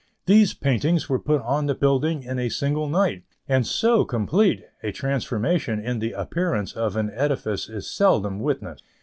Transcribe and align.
These 0.25 0.55
paintings 0.55 1.07
were 1.09 1.19
put 1.19 1.43
on 1.43 1.67
the 1.67 1.75
building 1.75 2.23
in 2.23 2.39
a 2.39 2.49
single 2.49 2.89
night, 2.89 3.21
and 3.47 3.67
so 3.67 4.03
complete 4.03 4.63
a 4.81 4.91
transformation 4.91 5.79
in 5.79 5.99
the 5.99 6.13
appearance 6.13 6.73
of 6.73 6.95
an 6.95 7.11
edifice 7.13 7.69
is 7.69 7.85
seldom 7.87 8.39
witnessed. 8.39 8.83